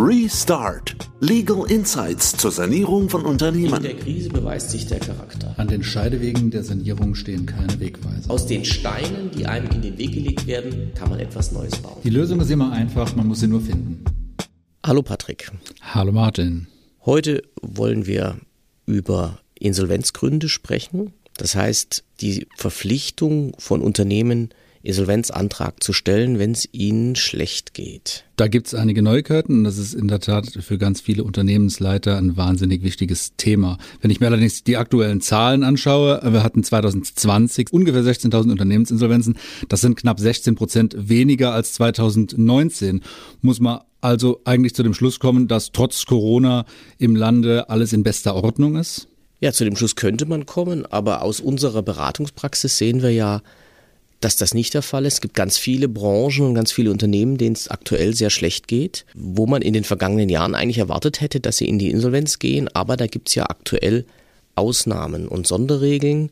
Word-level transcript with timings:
Restart. 0.00 1.10
Legal 1.18 1.68
Insights 1.68 2.36
zur 2.36 2.52
Sanierung 2.52 3.08
von 3.08 3.24
Unternehmen. 3.24 3.74
In 3.78 3.82
der 3.82 3.96
Krise 3.96 4.28
beweist 4.28 4.70
sich 4.70 4.86
der 4.86 5.00
Charakter. 5.00 5.54
An 5.56 5.66
den 5.66 5.82
Scheidewegen 5.82 6.52
der 6.52 6.62
Sanierung 6.62 7.16
stehen 7.16 7.46
keine 7.46 7.80
Wegweiser. 7.80 8.30
Aus 8.30 8.46
den 8.46 8.64
Steinen, 8.64 9.32
die 9.32 9.46
einem 9.46 9.68
in 9.72 9.82
den 9.82 9.98
Weg 9.98 10.12
gelegt 10.12 10.46
werden, 10.46 10.92
kann 10.94 11.10
man 11.10 11.18
etwas 11.18 11.50
Neues 11.50 11.74
bauen. 11.78 11.96
Die 12.04 12.10
Lösung 12.10 12.40
ist 12.40 12.48
immer 12.48 12.70
einfach, 12.70 13.16
man 13.16 13.26
muss 13.26 13.40
sie 13.40 13.48
nur 13.48 13.60
finden. 13.60 14.04
Hallo 14.86 15.02
Patrick. 15.02 15.50
Hallo 15.80 16.12
Martin. 16.12 16.68
Heute 17.04 17.42
wollen 17.60 18.06
wir 18.06 18.38
über 18.86 19.40
Insolvenzgründe 19.58 20.48
sprechen. 20.48 21.12
Das 21.38 21.56
heißt, 21.56 22.04
die 22.20 22.46
Verpflichtung 22.56 23.52
von 23.58 23.80
Unternehmen, 23.80 24.50
Insolvenzantrag 24.88 25.82
zu 25.82 25.92
stellen, 25.92 26.38
wenn 26.38 26.52
es 26.52 26.66
ihnen 26.72 27.14
schlecht 27.14 27.74
geht. 27.74 28.24
Da 28.36 28.48
gibt 28.48 28.68
es 28.68 28.74
einige 28.74 29.02
Neuigkeiten 29.02 29.58
und 29.58 29.64
das 29.64 29.76
ist 29.76 29.92
in 29.92 30.08
der 30.08 30.20
Tat 30.20 30.46
für 30.46 30.78
ganz 30.78 31.02
viele 31.02 31.24
Unternehmensleiter 31.24 32.16
ein 32.16 32.38
wahnsinnig 32.38 32.82
wichtiges 32.82 33.36
Thema. 33.36 33.76
Wenn 34.00 34.10
ich 34.10 34.20
mir 34.20 34.28
allerdings 34.28 34.64
die 34.64 34.78
aktuellen 34.78 35.20
Zahlen 35.20 35.62
anschaue, 35.62 36.20
wir 36.24 36.42
hatten 36.42 36.64
2020 36.64 37.70
ungefähr 37.70 38.02
16.000 38.02 38.50
Unternehmensinsolvenzen. 38.50 39.36
Das 39.68 39.82
sind 39.82 39.96
knapp 39.96 40.18
16 40.18 40.54
Prozent 40.54 40.96
weniger 40.96 41.52
als 41.52 41.74
2019. 41.74 43.02
Muss 43.42 43.60
man 43.60 43.80
also 44.00 44.40
eigentlich 44.44 44.74
zu 44.74 44.82
dem 44.82 44.94
Schluss 44.94 45.18
kommen, 45.18 45.48
dass 45.48 45.72
trotz 45.72 46.06
Corona 46.06 46.64
im 46.96 47.14
Lande 47.14 47.68
alles 47.68 47.92
in 47.92 48.04
bester 48.04 48.34
Ordnung 48.34 48.76
ist? 48.76 49.08
Ja, 49.40 49.52
zu 49.52 49.64
dem 49.64 49.76
Schluss 49.76 49.96
könnte 49.96 50.24
man 50.24 50.46
kommen, 50.46 50.86
aber 50.86 51.20
aus 51.20 51.40
unserer 51.40 51.82
Beratungspraxis 51.82 52.78
sehen 52.78 53.02
wir 53.02 53.12
ja, 53.12 53.42
dass 54.20 54.36
das 54.36 54.54
nicht 54.54 54.74
der 54.74 54.82
Fall 54.82 55.06
ist. 55.06 55.14
Es 55.14 55.20
gibt 55.20 55.34
ganz 55.34 55.58
viele 55.58 55.88
Branchen 55.88 56.46
und 56.46 56.54
ganz 56.54 56.72
viele 56.72 56.90
Unternehmen, 56.90 57.38
denen 57.38 57.54
es 57.54 57.68
aktuell 57.68 58.14
sehr 58.14 58.30
schlecht 58.30 58.66
geht, 58.66 59.04
wo 59.14 59.46
man 59.46 59.62
in 59.62 59.72
den 59.72 59.84
vergangenen 59.84 60.28
Jahren 60.28 60.54
eigentlich 60.54 60.78
erwartet 60.78 61.20
hätte, 61.20 61.40
dass 61.40 61.58
sie 61.58 61.68
in 61.68 61.78
die 61.78 61.90
Insolvenz 61.90 62.38
gehen. 62.38 62.68
Aber 62.74 62.96
da 62.96 63.06
gibt 63.06 63.28
es 63.28 63.34
ja 63.36 63.44
aktuell 63.44 64.04
Ausnahmen 64.56 65.28
und 65.28 65.46
Sonderregeln, 65.46 66.30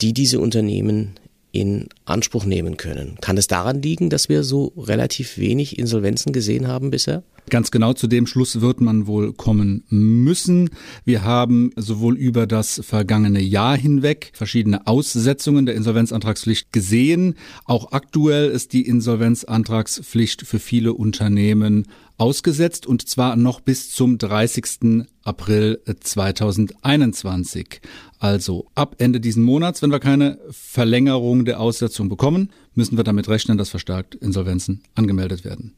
die 0.00 0.12
diese 0.12 0.38
Unternehmen 0.38 1.14
in 1.50 1.88
Anspruch 2.04 2.44
nehmen 2.44 2.76
können. 2.76 3.18
Kann 3.20 3.36
es 3.36 3.46
daran 3.46 3.82
liegen, 3.82 4.08
dass 4.08 4.28
wir 4.28 4.42
so 4.42 4.72
relativ 4.76 5.38
wenig 5.38 5.78
Insolvenzen 5.78 6.32
gesehen 6.32 6.66
haben 6.66 6.90
bisher? 6.90 7.22
Ganz 7.52 7.70
genau 7.70 7.92
zu 7.92 8.06
dem 8.06 8.26
Schluss 8.26 8.62
wird 8.62 8.80
man 8.80 9.06
wohl 9.06 9.34
kommen 9.34 9.84
müssen. 9.90 10.70
Wir 11.04 11.22
haben 11.22 11.70
sowohl 11.76 12.16
über 12.16 12.46
das 12.46 12.80
vergangene 12.82 13.42
Jahr 13.42 13.76
hinweg 13.76 14.30
verschiedene 14.32 14.86
Aussetzungen 14.86 15.66
der 15.66 15.74
Insolvenzantragspflicht 15.74 16.72
gesehen. 16.72 17.34
Auch 17.66 17.92
aktuell 17.92 18.48
ist 18.48 18.72
die 18.72 18.86
Insolvenzantragspflicht 18.86 20.46
für 20.46 20.58
viele 20.58 20.94
Unternehmen 20.94 21.88
ausgesetzt 22.16 22.86
und 22.86 23.06
zwar 23.06 23.36
noch 23.36 23.60
bis 23.60 23.90
zum 23.90 24.16
30. 24.16 25.04
April 25.22 25.78
2021. 26.00 27.82
Also 28.18 28.64
ab 28.74 28.96
Ende 28.96 29.20
diesen 29.20 29.42
Monats, 29.42 29.82
wenn 29.82 29.92
wir 29.92 30.00
keine 30.00 30.38
Verlängerung 30.50 31.44
der 31.44 31.60
Aussetzung 31.60 32.08
bekommen, 32.08 32.48
müssen 32.74 32.96
wir 32.96 33.04
damit 33.04 33.28
rechnen, 33.28 33.58
dass 33.58 33.68
verstärkt 33.68 34.14
Insolvenzen 34.14 34.84
angemeldet 34.94 35.44
werden. 35.44 35.74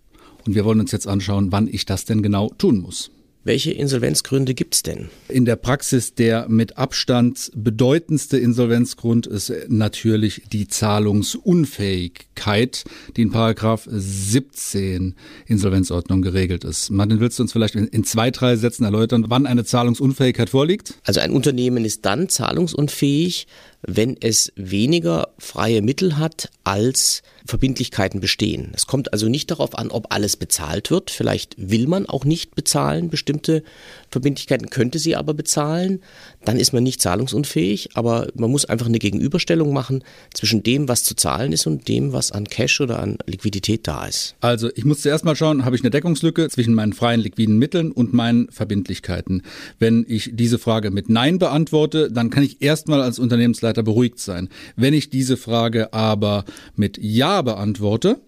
Und 0.46 0.54
wir 0.54 0.64
wollen 0.64 0.80
uns 0.80 0.92
jetzt 0.92 1.06
anschauen, 1.06 1.52
wann 1.52 1.68
ich 1.68 1.86
das 1.86 2.04
denn 2.04 2.22
genau 2.22 2.50
tun 2.58 2.78
muss. 2.78 3.10
Welche 3.46 3.72
Insolvenzgründe 3.72 4.54
gibt's 4.54 4.82
denn? 4.82 5.10
In 5.28 5.44
der 5.44 5.56
Praxis 5.56 6.14
der 6.14 6.48
mit 6.48 6.78
Abstand 6.78 7.50
bedeutendste 7.54 8.38
Insolvenzgrund 8.38 9.26
ist 9.26 9.52
natürlich 9.68 10.44
die 10.50 10.66
Zahlungsunfähigkeit, 10.66 12.84
die 13.14 13.20
in 13.20 13.32
Paragraph 13.32 13.86
17 13.86 15.14
Insolvenzordnung 15.44 16.22
geregelt 16.22 16.64
ist. 16.64 16.88
Martin, 16.88 17.20
willst 17.20 17.38
du 17.38 17.42
uns 17.42 17.52
vielleicht 17.52 17.74
in 17.74 18.04
zwei, 18.04 18.30
drei 18.30 18.56
Sätzen 18.56 18.84
erläutern, 18.84 19.26
wann 19.28 19.44
eine 19.44 19.66
Zahlungsunfähigkeit 19.66 20.48
vorliegt? 20.48 20.94
Also 21.04 21.20
ein 21.20 21.32
Unternehmen 21.32 21.84
ist 21.84 22.06
dann 22.06 22.30
zahlungsunfähig, 22.30 23.46
wenn 23.86 24.16
es 24.20 24.52
weniger 24.56 25.28
freie 25.38 25.82
Mittel 25.82 26.18
hat, 26.18 26.50
als 26.64 27.22
Verbindlichkeiten 27.46 28.20
bestehen. 28.20 28.72
Es 28.74 28.86
kommt 28.86 29.12
also 29.12 29.28
nicht 29.28 29.50
darauf 29.50 29.76
an, 29.76 29.90
ob 29.90 30.12
alles 30.14 30.36
bezahlt 30.36 30.90
wird. 30.90 31.10
Vielleicht 31.10 31.56
will 31.58 31.86
man 31.86 32.06
auch 32.06 32.24
nicht 32.24 32.54
bezahlen. 32.54 33.10
Bestimmte 33.10 33.62
Verbindlichkeiten 34.10 34.70
könnte 34.70 34.98
sie 34.98 35.14
aber 35.14 35.34
bezahlen. 35.34 36.00
Dann 36.44 36.56
ist 36.56 36.72
man 36.72 36.82
nicht 36.82 37.02
zahlungsunfähig, 37.02 37.90
aber 37.94 38.28
man 38.34 38.50
muss 38.50 38.64
einfach 38.64 38.86
eine 38.86 38.98
Gegenüberstellung 38.98 39.74
machen 39.74 40.04
zwischen 40.32 40.62
dem, 40.62 40.88
was 40.88 41.04
zu 41.04 41.14
zahlen 41.16 41.52
ist 41.52 41.66
und 41.66 41.86
dem, 41.86 42.14
was 42.14 42.32
an 42.32 42.44
Cash 42.44 42.80
oder 42.80 43.00
an 43.00 43.18
Liquidität 43.26 43.86
da 43.86 44.06
ist. 44.06 44.36
Also 44.40 44.70
ich 44.74 44.86
muss 44.86 45.02
zuerst 45.02 45.26
mal 45.26 45.36
schauen, 45.36 45.66
habe 45.66 45.76
ich 45.76 45.82
eine 45.82 45.90
Deckungslücke 45.90 46.48
zwischen 46.48 46.72
meinen 46.72 46.94
freien 46.94 47.20
liquiden 47.20 47.58
Mitteln 47.58 47.92
und 47.92 48.14
meinen 48.14 48.50
Verbindlichkeiten. 48.50 49.42
Wenn 49.78 50.06
ich 50.08 50.30
diese 50.32 50.58
Frage 50.58 50.90
mit 50.90 51.10
Nein 51.10 51.38
beantworte, 51.38 52.10
dann 52.10 52.30
kann 52.30 52.42
ich 52.42 52.62
erstmal 52.62 53.02
als 53.02 53.18
Unternehmensleiter 53.18 53.73
beruhigt 53.82 54.18
sein. 54.18 54.48
Wenn 54.76 54.94
ich 54.94 55.10
diese 55.10 55.36
Frage 55.36 55.92
aber 55.92 56.44
mit 56.76 56.98
Ja 57.00 57.42
beantworte, 57.42 58.20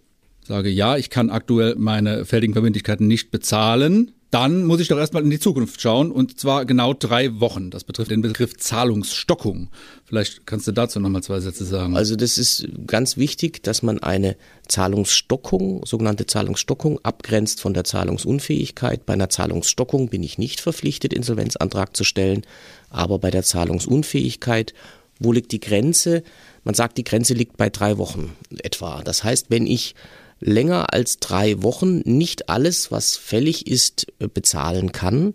sage 0.42 0.70
ja, 0.70 0.96
ich 0.96 1.10
kann 1.10 1.30
aktuell 1.30 1.74
meine 1.76 2.24
fälligen 2.24 2.54
Verbindlichkeiten 2.54 3.06
nicht 3.06 3.30
bezahlen, 3.30 4.12
dann 4.30 4.64
muss 4.64 4.80
ich 4.80 4.88
doch 4.88 4.98
erstmal 4.98 5.22
in 5.22 5.30
die 5.30 5.38
Zukunft 5.38 5.80
schauen 5.80 6.10
und 6.10 6.38
zwar 6.38 6.64
genau 6.64 6.92
drei 6.92 7.38
Wochen. 7.40 7.70
Das 7.70 7.84
betrifft 7.84 8.10
den 8.10 8.22
Begriff 8.22 8.56
Zahlungsstockung. 8.56 9.68
Vielleicht 10.04 10.46
kannst 10.46 10.66
du 10.66 10.72
dazu 10.72 10.98
nochmal 10.98 11.22
zwei 11.22 11.40
Sätze 11.40 11.64
sagen. 11.64 11.96
Also 11.96 12.16
das 12.16 12.36
ist 12.36 12.68
ganz 12.86 13.16
wichtig, 13.16 13.62
dass 13.62 13.82
man 13.82 14.00
eine 14.00 14.36
Zahlungsstockung, 14.66 15.86
sogenannte 15.86 16.26
Zahlungsstockung, 16.26 16.98
abgrenzt 17.04 17.60
von 17.60 17.72
der 17.72 17.84
Zahlungsunfähigkeit. 17.84 19.06
Bei 19.06 19.12
einer 19.12 19.30
Zahlungsstockung 19.30 20.08
bin 20.08 20.22
ich 20.24 20.38
nicht 20.38 20.60
verpflichtet, 20.60 21.12
Insolvenzantrag 21.12 21.96
zu 21.96 22.02
stellen, 22.02 22.42
aber 22.90 23.20
bei 23.20 23.30
der 23.30 23.44
Zahlungsunfähigkeit, 23.44 24.74
wo 25.19 25.32
liegt 25.32 25.53
die 25.53 25.60
Grenze? 25.60 26.22
Man 26.65 26.75
sagt, 26.75 26.99
die 26.99 27.04
Grenze 27.04 27.34
liegt 27.34 27.56
bei 27.56 27.71
drei 27.71 27.99
Wochen 27.99 28.37
etwa. 28.59 29.03
Das 29.03 29.25
heißt, 29.25 29.47
wenn 29.50 29.66
ich 29.66 29.94
länger 30.41 30.93
als 30.93 31.19
drei 31.19 31.62
Wochen 31.62 32.00
nicht 32.04 32.49
alles, 32.49 32.91
was 32.93 33.16
fällig 33.16 33.66
ist, 33.66 34.06
äh, 34.19 34.28
bezahlen 34.28 34.93
kann, 34.93 35.34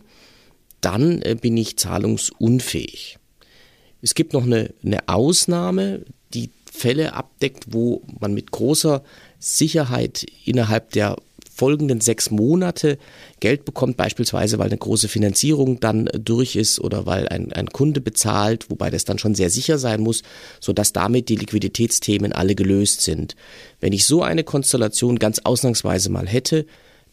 dann 0.79 1.21
äh, 1.21 1.35
bin 1.39 1.57
ich 1.57 1.77
zahlungsunfähig. 1.77 3.17
Es 4.01 4.15
gibt 4.15 4.33
noch 4.33 4.43
eine, 4.43 4.73
eine 4.83 5.07
Ausnahme, 5.07 6.05
die 6.33 6.49
Fälle 6.71 7.13
abdeckt, 7.13 7.65
wo 7.69 8.01
man 8.19 8.33
mit 8.33 8.51
großer 8.51 9.03
Sicherheit 9.39 10.25
innerhalb 10.45 10.91
der 10.91 11.17
folgenden 11.61 12.01
sechs 12.01 12.31
Monate 12.31 12.97
Geld 13.39 13.65
bekommt, 13.65 13.95
beispielsweise 13.95 14.57
weil 14.57 14.69
eine 14.69 14.79
große 14.79 15.07
Finanzierung 15.07 15.79
dann 15.79 16.09
durch 16.11 16.55
ist 16.55 16.79
oder 16.79 17.05
weil 17.05 17.27
ein, 17.27 17.53
ein 17.53 17.67
Kunde 17.67 18.01
bezahlt, 18.01 18.71
wobei 18.71 18.89
das 18.89 19.05
dann 19.05 19.19
schon 19.19 19.35
sehr 19.35 19.51
sicher 19.51 19.77
sein 19.77 20.01
muss, 20.01 20.23
sodass 20.59 20.91
damit 20.91 21.29
die 21.29 21.35
Liquiditätsthemen 21.35 22.33
alle 22.33 22.55
gelöst 22.55 23.01
sind. 23.01 23.35
Wenn 23.79 23.93
ich 23.93 24.07
so 24.07 24.23
eine 24.23 24.43
Konstellation 24.43 25.19
ganz 25.19 25.37
ausnahmsweise 25.43 26.09
mal 26.09 26.27
hätte, 26.27 26.65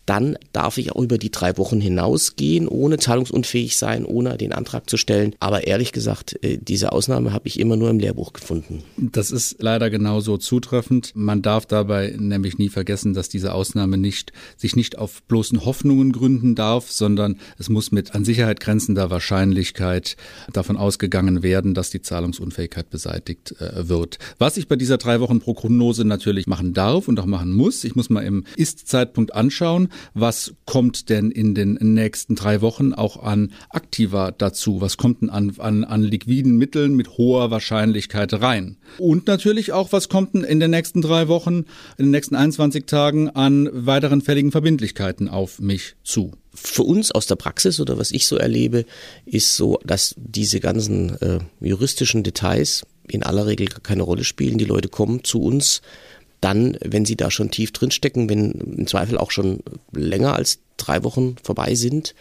dann 0.09 0.39
darf 0.53 0.79
ich 0.79 0.93
auch 0.93 1.03
über 1.03 1.19
die 1.19 1.31
drei 1.31 1.59
Wochen 1.59 1.81
hinausgehen, 1.81 2.67
ohne 2.67 2.97
zahlungsunfähig 2.97 3.77
sein, 3.77 4.07
ohne 4.07 4.39
den 4.39 4.53
Antrag 4.53 4.89
zu 4.89 4.97
stellen. 4.97 5.35
Aber 5.39 5.67
ehrlich 5.67 5.93
gesagt, 5.93 6.43
äh, 6.43 6.57
diese 6.57 6.93
Ausnahme 6.93 7.33
habe 7.33 7.47
ich 7.47 7.61
immer 7.61 7.77
nur 7.77 7.91
im 7.91 7.99
Lehrbuch 7.99 8.33
gefunden. 8.33 8.83
Das 8.97 9.31
ist 9.31 9.57
leider 9.61 9.91
genauso 9.91 10.39
zutreffend. 10.39 11.13
Man 11.15 11.43
darf 11.43 11.67
dabei 11.67 12.15
nämlich 12.19 12.57
nie 12.57 12.71
vergessen, 12.71 13.13
dass 13.13 13.29
diese 13.29 13.53
Ausnahme 13.53 13.99
nicht, 13.99 14.33
sich 14.57 14.77
nicht 14.77 14.97
auf 14.97 15.23
bloßen 15.25 15.67
Hoffnungen 15.67 16.13
gründen 16.13 16.55
darf, 16.55 16.91
sondern 16.91 17.39
es 17.59 17.69
muss 17.69 17.93
mit 17.93 18.15
an 18.15 18.25
Sicherheit 18.25 18.61
grenzender 18.61 19.11
Wahrscheinlichkeit 19.11 20.17
davon 20.53 20.79
ausgegangen 20.79 21.43
werden, 21.43 21.75
dass 21.75 21.91
die 21.91 22.01
Zahlungsunfähigkeit 22.01 22.89
beseitigt 22.89 23.61
äh, 23.61 23.89
wird. 23.89 24.19
Was 24.39 24.57
ich 24.57 24.69
bei 24.69 24.77
dieser 24.77 24.97
drei 24.97 25.21
Wochen 25.21 25.41
Prognose 25.41 26.07
natürlich 26.07 26.47
machen 26.47 26.73
darf 26.73 27.09
und 27.09 27.21
auch 27.21 27.27
machen 27.27 27.53
muss, 27.53 27.85
ich 27.85 27.95
muss 27.95 28.09
mal 28.09 28.23
im 28.23 28.45
Ist-Zeitpunkt 28.57 29.35
anschauen, 29.35 29.91
was 30.14 30.54
kommt 30.66 31.09
denn 31.09 31.30
in 31.30 31.54
den 31.54 31.78
nächsten 31.80 32.34
drei 32.34 32.60
Wochen 32.60 32.92
auch 32.92 33.22
an 33.22 33.53
Aktiva 33.71 34.30
dazu? 34.30 34.80
Was 34.80 34.97
kommt 34.97 35.22
denn 35.22 35.30
an, 35.30 35.54
an, 35.59 35.84
an 35.84 36.03
liquiden 36.03 36.56
Mitteln 36.56 36.95
mit 36.95 37.18
hoher 37.18 37.50
Wahrscheinlichkeit 37.50 38.34
rein? 38.34 38.77
Und 38.98 39.27
natürlich 39.27 39.72
auch, 39.72 39.92
was 39.92 40.09
kommt 40.09 40.34
denn 40.34 40.45
in 40.45 40.60
den 40.60 40.71
nächsten 40.71 41.03
drei 41.03 41.28
Wochen, 41.28 41.65
in 41.97 42.06
den 42.06 42.10
nächsten 42.10 42.34
21 42.34 42.86
Tagen 42.86 43.30
an 43.30 43.68
weiteren 43.72 44.21
fälligen 44.21 44.53
Verbindlichkeiten 44.53 45.28
auf 45.28 45.60
mich 45.60 45.97
zu? 46.03 46.33
für 46.60 46.83
uns 46.83 47.12
aus 47.12 47.27
der 47.27 47.36
Praxis 47.36 47.78
oder 47.78 47.98
was 47.98 48.10
ich 48.10 48.27
so 48.27 48.36
erlebe, 48.36 48.84
ist 49.24 49.56
so, 49.56 49.78
dass 49.84 50.15
diese 50.16 50.59
ganzen 50.59 51.16
äh, 51.21 51.39
juristischen 51.60 52.24
Details 52.24 52.84
in 53.06 53.22
aller 53.22 53.47
Regel 53.47 53.68
keine 53.83 54.03
Rolle 54.03 54.24
spielen. 54.24 54.59
Die 54.59 54.65
Leute 54.65 54.89
kommen 54.89 55.24
zu 55.24 55.41
uns 55.41 55.83
dann, 56.41 56.77
wenn 56.85 57.05
sie 57.05 57.17
da 57.17 57.31
schon 57.31 57.51
tief 57.51 57.73
drin 57.73 57.91
stecken, 57.91 58.29
wenn 58.29 58.53
im 58.53 58.87
Zweifel 58.87 59.19
auch 59.19 59.31
schon 59.31 59.61
länger 59.93 60.35
als 60.35 60.61
drei 60.77 61.03
Wochen 61.05 61.37
vorbei 61.43 61.75
sind, 61.75 62.15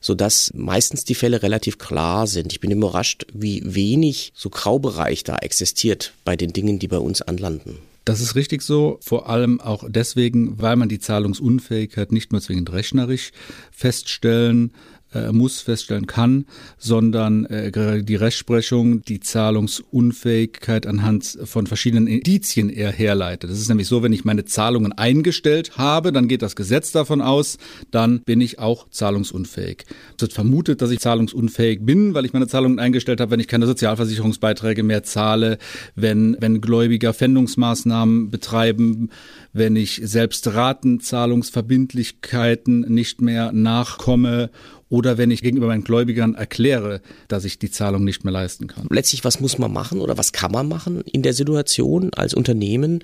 sodass 0.00 0.52
meistens 0.54 1.04
die 1.04 1.14
Fälle 1.14 1.42
relativ 1.42 1.78
klar 1.78 2.26
sind. 2.26 2.52
Ich 2.52 2.60
bin 2.60 2.70
überrascht, 2.70 3.26
wie 3.32 3.62
wenig 3.64 4.32
so 4.34 4.50
Graubereich 4.50 5.22
da 5.24 5.36
existiert 5.38 6.12
bei 6.24 6.36
den 6.36 6.52
Dingen, 6.52 6.78
die 6.78 6.88
bei 6.88 6.98
uns 6.98 7.22
anlanden. 7.22 7.78
Das 8.04 8.20
ist 8.20 8.34
richtig 8.34 8.62
so, 8.62 8.98
vor 9.00 9.28
allem 9.28 9.60
auch 9.60 9.84
deswegen, 9.88 10.60
weil 10.60 10.74
man 10.74 10.88
die 10.88 10.98
Zahlungsunfähigkeit 10.98 12.10
nicht 12.10 12.32
nur 12.32 12.40
zwingend 12.40 12.72
rechnerisch 12.72 13.30
feststellen 13.70 14.72
äh, 15.14 15.32
muss, 15.32 15.60
feststellen 15.60 16.06
kann, 16.06 16.46
sondern 16.78 17.46
äh, 17.46 18.02
die 18.02 18.16
Rechtsprechung 18.16 19.02
die 19.02 19.20
Zahlungsunfähigkeit 19.20 20.86
anhand 20.86 21.38
von 21.44 21.66
verschiedenen 21.66 22.06
Indizien 22.06 22.70
eher 22.70 22.92
herleitet. 22.92 23.50
Das 23.50 23.58
ist 23.58 23.68
nämlich 23.68 23.88
so, 23.88 24.02
wenn 24.02 24.12
ich 24.12 24.24
meine 24.24 24.44
Zahlungen 24.44 24.92
eingestellt 24.92 25.76
habe, 25.76 26.12
dann 26.12 26.28
geht 26.28 26.42
das 26.42 26.56
Gesetz 26.56 26.92
davon 26.92 27.20
aus, 27.20 27.58
dann 27.90 28.20
bin 28.20 28.40
ich 28.40 28.58
auch 28.58 28.88
zahlungsunfähig. 28.90 29.84
Es 30.16 30.22
wird 30.22 30.32
vermutet, 30.32 30.82
dass 30.82 30.90
ich 30.90 31.00
zahlungsunfähig 31.00 31.84
bin, 31.84 32.14
weil 32.14 32.24
ich 32.24 32.32
meine 32.32 32.46
Zahlungen 32.46 32.78
eingestellt 32.78 33.20
habe, 33.20 33.32
wenn 33.32 33.40
ich 33.40 33.48
keine 33.48 33.66
Sozialversicherungsbeiträge 33.66 34.82
mehr 34.82 35.02
zahle, 35.02 35.58
wenn, 35.94 36.36
wenn 36.40 36.60
Gläubiger 36.60 37.12
Fändungsmaßnahmen 37.12 38.30
betreiben, 38.30 39.10
wenn 39.52 39.76
ich 39.76 40.00
selbst 40.04 40.54
Ratenzahlungsverbindlichkeiten 40.54 42.80
nicht 42.80 43.20
mehr 43.20 43.52
nachkomme 43.52 44.50
oder 44.92 45.16
wenn 45.16 45.30
ich 45.30 45.40
gegenüber 45.40 45.68
meinen 45.68 45.84
Gläubigern 45.84 46.34
erkläre, 46.34 47.00
dass 47.26 47.46
ich 47.46 47.58
die 47.58 47.70
Zahlung 47.70 48.04
nicht 48.04 48.24
mehr 48.24 48.32
leisten 48.32 48.66
kann. 48.66 48.88
Letztlich, 48.90 49.24
was 49.24 49.40
muss 49.40 49.56
man 49.56 49.72
machen 49.72 50.02
oder 50.02 50.18
was 50.18 50.32
kann 50.32 50.52
man 50.52 50.68
machen 50.68 51.00
in 51.10 51.22
der 51.22 51.32
Situation 51.32 52.12
als 52.12 52.34
Unternehmen? 52.34 53.02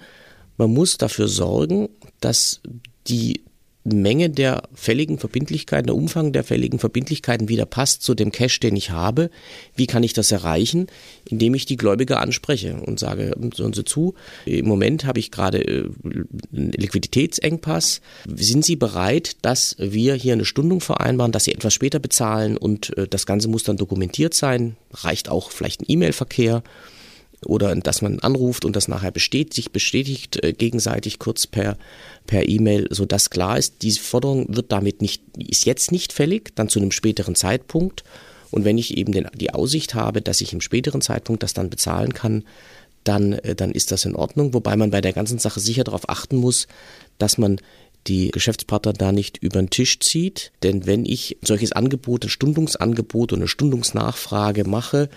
Man 0.58 0.74
muss 0.74 0.98
dafür 0.98 1.28
sorgen, 1.28 1.88
dass 2.20 2.60
die 3.06 3.40
Menge 3.88 4.30
der 4.30 4.62
fälligen 4.74 5.18
Verbindlichkeiten, 5.18 5.86
der 5.86 5.96
Umfang 5.96 6.32
der 6.32 6.44
fälligen 6.44 6.78
Verbindlichkeiten 6.78 7.48
wieder 7.48 7.66
passt 7.66 8.02
zu 8.02 8.14
dem 8.14 8.32
Cash, 8.32 8.60
den 8.60 8.76
ich 8.76 8.90
habe. 8.90 9.30
Wie 9.74 9.86
kann 9.86 10.02
ich 10.02 10.12
das 10.12 10.32
erreichen? 10.32 10.86
Indem 11.28 11.54
ich 11.54 11.66
die 11.66 11.76
Gläubiger 11.76 12.20
anspreche 12.20 12.80
und 12.80 12.98
sage, 12.98 13.34
hören 13.56 13.72
Sie 13.72 13.84
zu, 13.84 14.14
im 14.46 14.66
Moment 14.66 15.04
habe 15.04 15.18
ich 15.18 15.30
gerade 15.30 15.62
äh, 15.62 15.88
einen 16.52 16.72
Liquiditätsengpass. 16.72 18.00
Sind 18.34 18.64
Sie 18.64 18.76
bereit, 18.76 19.36
dass 19.42 19.76
wir 19.78 20.14
hier 20.14 20.32
eine 20.32 20.44
Stundung 20.44 20.80
vereinbaren, 20.80 21.32
dass 21.32 21.44
Sie 21.44 21.54
etwas 21.54 21.74
später 21.74 21.98
bezahlen 21.98 22.56
und 22.56 22.96
äh, 22.96 23.08
das 23.08 23.26
Ganze 23.26 23.48
muss 23.48 23.64
dann 23.64 23.76
dokumentiert 23.76 24.34
sein? 24.34 24.76
Reicht 24.92 25.28
auch 25.28 25.50
vielleicht 25.50 25.82
ein 25.82 25.86
E-Mail-Verkehr? 25.88 26.62
Oder 27.44 27.74
dass 27.76 28.02
man 28.02 28.18
anruft 28.20 28.64
und 28.64 28.74
das 28.74 28.88
nachher 28.88 29.10
besteht, 29.10 29.54
sich 29.54 29.70
bestätigt 29.70 30.42
äh, 30.42 30.52
gegenseitig 30.52 31.18
kurz 31.18 31.46
per 31.46 31.76
per 32.26 32.48
E-Mail, 32.48 32.88
so 32.90 33.06
dass 33.06 33.30
klar 33.30 33.58
ist, 33.58 33.82
diese 33.82 34.00
Forderung 34.00 34.46
wird 34.54 34.72
damit 34.72 35.02
nicht 35.02 35.22
ist 35.38 35.64
jetzt 35.64 35.92
nicht 35.92 36.12
fällig, 36.12 36.54
dann 36.56 36.68
zu 36.68 36.80
einem 36.80 36.92
späteren 36.92 37.34
Zeitpunkt. 37.34 38.04
Und 38.50 38.64
wenn 38.64 38.78
ich 38.78 38.96
eben 38.96 39.12
den, 39.12 39.28
die 39.34 39.52
Aussicht 39.52 39.94
habe, 39.94 40.22
dass 40.22 40.40
ich 40.40 40.54
im 40.54 40.62
späteren 40.62 41.02
Zeitpunkt 41.02 41.42
das 41.42 41.52
dann 41.52 41.68
bezahlen 41.68 42.14
kann, 42.14 42.44
dann 43.04 43.34
äh, 43.34 43.54
dann 43.54 43.72
ist 43.72 43.92
das 43.92 44.04
in 44.04 44.16
Ordnung, 44.16 44.54
wobei 44.54 44.76
man 44.76 44.90
bei 44.90 45.00
der 45.00 45.12
ganzen 45.12 45.38
Sache 45.38 45.60
sicher 45.60 45.84
darauf 45.84 46.08
achten 46.08 46.36
muss, 46.36 46.66
dass 47.18 47.38
man 47.38 47.60
die 48.06 48.30
Geschäftspartner 48.30 48.92
da 48.92 49.12
nicht 49.12 49.38
über 49.38 49.60
den 49.60 49.70
Tisch 49.70 50.00
zieht, 50.00 50.52
denn 50.62 50.86
wenn 50.86 51.04
ich 51.04 51.36
solches 51.42 51.72
Angebot, 51.72 52.24
ein 52.24 52.30
Stundungsangebot 52.30 53.32
und 53.32 53.40
eine 53.40 53.48
Stundungsnachfrage 53.48 54.64
mache 54.64 55.08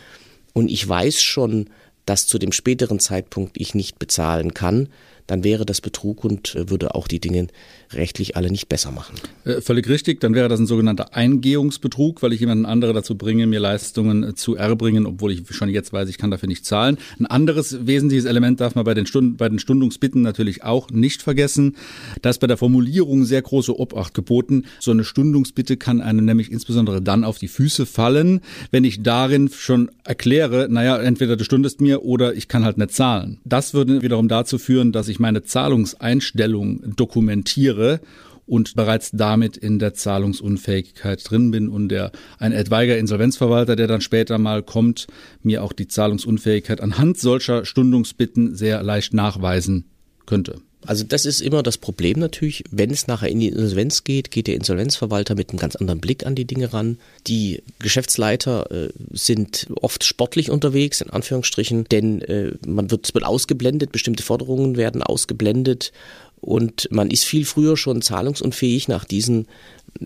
und 0.53 0.69
ich 0.69 0.88
weiß 0.88 1.21
schon, 1.21 1.69
dass 2.06 2.27
zu 2.27 2.38
dem 2.39 2.51
späteren 2.51 3.00
Zeitpunkt 3.00 3.57
ich 3.59 3.75
nicht 3.75 4.00
bezahlen 4.00 4.53
kann, 4.53 4.89
dann 5.31 5.45
wäre 5.45 5.66
das 5.66 5.80
Betrug 5.80 6.25
und 6.25 6.56
äh, 6.56 6.69
würde 6.69 6.94
auch 6.94 7.07
die 7.07 7.22
Dinge 7.22 7.48
rechtlich 7.94 8.36
alle 8.36 8.51
nicht 8.51 8.68
besser 8.68 8.92
machen. 8.92 9.16
Äh, 9.45 9.62
völlig 9.62 9.88
richtig, 9.88 10.19
dann 10.19 10.36
wäre 10.36 10.50
das 10.50 10.60
ein 10.60 10.66
sogenannter 10.66 11.16
Eingehungsbetrug, 11.16 12.22
weil 12.22 12.33
ich 12.33 12.42
jemanden 12.42 12.66
anderen 12.66 12.94
dazu 12.94 13.18
bringe, 13.18 13.48
mir 13.48 13.62
Leistungen 13.62 14.24
äh, 14.24 14.36
zu 14.36 14.57
erbringen, 14.57 15.06
obwohl 15.06 15.31
ich 15.31 15.44
schon 15.51 15.69
jetzt 15.69 15.94
weiß, 15.94 16.10
ich 16.10 16.18
kann 16.18 16.31
dafür 16.31 16.50
nicht 16.50 16.66
zahlen. 16.66 16.98
Ein 17.18 17.28
anderes 17.28 17.88
wesentliches 17.88 18.25
Element 18.25 18.60
darf 18.60 18.75
man 18.75 18.83
bei 18.83 18.94
den, 18.94 19.06
Stund 19.06 19.38
bei 19.38 19.48
den 19.48 19.57
Stundungsbitten 19.57 20.22
natürlich 20.22 20.66
auch 20.66 20.89
nicht 20.89 21.22
vergessen. 21.22 21.78
Da 22.22 22.30
ist 22.30 22.39
bei 22.39 22.48
der 22.48 22.57
Formulierung 22.57 23.24
sehr 23.24 23.42
große 23.42 23.80
Obacht 23.80 24.13
geboten. 24.13 24.66
So 24.81 24.92
eine 24.92 25.06
Stundungsbitte 25.06 25.78
kann 25.78 26.01
einem 26.01 26.25
nämlich 26.25 26.51
insbesondere 26.51 27.01
dann 27.01 27.24
auf 27.24 27.38
die 27.38 27.48
Füße 27.48 27.86
fallen, 27.86 28.42
wenn 28.72 28.83
ich 28.83 29.01
darin 29.01 29.50
schon 29.50 29.92
erkläre, 30.04 30.68
naja, 30.69 30.98
entweder 30.98 31.38
du 31.38 31.45
stundest 31.45 31.80
mir 31.80 32.04
oder 32.04 32.33
ich 32.33 32.50
kann 32.50 32.66
halt 32.66 32.78
nicht 32.78 32.92
zahlen. 32.92 33.39
Das 33.45 33.74
würde 33.74 34.01
wiederum 34.01 34.28
dazu 34.28 34.57
führen, 34.57 34.92
dass 34.92 35.07
ich 35.07 35.20
meine 35.21 35.44
Zahlungseinstellung 35.44 36.95
dokumentiere 36.95 38.01
und 38.45 38.75
bereits 38.75 39.12
damit 39.12 39.56
in 39.56 39.79
der 39.79 39.94
Zahlungsunfähigkeit 39.94 41.21
drin 41.29 41.51
bin 41.51 41.69
und 41.69 41.88
der 41.88 42.12
ein 42.38 42.51
etwaiger 42.51 42.97
Insolvenzverwalter, 42.97 43.77
der 43.77 43.88
dann 43.88 44.01
später 44.01 44.38
mal 44.38 44.62
kommt, 44.62 45.07
mir 45.41 45.63
auch 45.63 45.71
die 45.71 45.88
Zahlungsunfähigkeit 45.88 46.81
anhand 46.81 47.18
solcher 47.18 47.63
Stundungsbitten 47.63 48.56
sehr 48.56 48.83
leicht 48.83 49.13
nachweisen 49.13 49.85
könnte. 50.25 50.62
Also 50.86 51.04
das 51.04 51.25
ist 51.25 51.42
immer 51.42 51.62
das 51.62 51.78
Problem 51.78 52.19
natürlich, 52.19 52.63
wenn 52.72 52.89
es 52.89 53.07
nachher 53.07 53.30
in 53.30 53.39
die 53.39 53.50
Insolvenz 53.50 54.04
geht, 54.04 54.31
geht 54.31 54.48
der 54.48 54.56
Insolvenzverwalter 54.56 55.36
mit 55.36 55.51
einem 55.51 55.60
ganz 55.60 55.75
anderen 55.75 56.01
Blick 56.01 56.25
an 56.25 56.33
die 56.33 56.45
Dinge 56.45 56.74
ran. 56.74 56.98
Die 57.28 57.62
Geschäftsleiter 57.80 58.72
äh, 58.72 58.89
sind 59.12 59.68
oft 59.80 60.04
sportlich 60.04 60.50
unterwegs, 60.50 61.01
in 61.01 61.12
Anführungsstrichen, 61.12 61.83
denn 61.86 62.22
äh, 62.22 62.54
man 62.66 62.89
wird, 62.89 63.12
ausgeblendet, 63.22 63.92
bestimmte 63.92 64.24
Forderungen 64.24 64.75
werden 64.75 65.04
ausgeblendet 65.04 65.92
und 66.39 66.88
man 66.92 67.12
ist 67.12 67.25
viel 67.25 67.45
früher 67.45 67.78
schon 67.78 68.01
zahlungsunfähig 68.01 68.88
nach 68.88 69.06
diesen 69.06 69.48